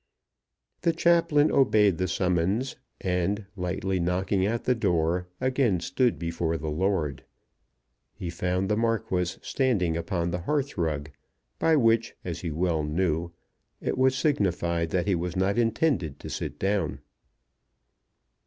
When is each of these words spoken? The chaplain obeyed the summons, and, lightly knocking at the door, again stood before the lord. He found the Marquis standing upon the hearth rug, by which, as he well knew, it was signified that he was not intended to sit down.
The 0.81 0.93
chaplain 0.93 1.51
obeyed 1.51 1.99
the 1.99 2.07
summons, 2.07 2.75
and, 3.01 3.45
lightly 3.55 3.99
knocking 3.99 4.43
at 4.47 4.63
the 4.63 4.73
door, 4.73 5.27
again 5.39 5.79
stood 5.79 6.17
before 6.17 6.57
the 6.57 6.71
lord. 6.71 7.23
He 8.15 8.31
found 8.31 8.67
the 8.67 8.75
Marquis 8.75 9.37
standing 9.43 9.95
upon 9.95 10.31
the 10.31 10.39
hearth 10.49 10.75
rug, 10.75 11.11
by 11.59 11.75
which, 11.75 12.15
as 12.25 12.39
he 12.41 12.49
well 12.49 12.81
knew, 12.81 13.29
it 13.79 13.95
was 13.95 14.15
signified 14.17 14.89
that 14.89 15.05
he 15.05 15.13
was 15.13 15.35
not 15.35 15.59
intended 15.59 16.19
to 16.21 16.31
sit 16.31 16.57
down. 16.57 17.01